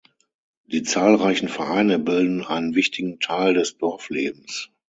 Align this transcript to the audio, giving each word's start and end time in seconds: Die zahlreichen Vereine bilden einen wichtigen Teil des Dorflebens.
Die 0.65 0.81
zahlreichen 0.81 1.47
Vereine 1.47 1.99
bilden 1.99 2.43
einen 2.43 2.73
wichtigen 2.73 3.19
Teil 3.19 3.53
des 3.53 3.77
Dorflebens. 3.77 4.71